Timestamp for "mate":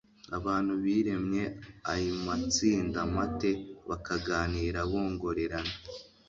3.15-3.51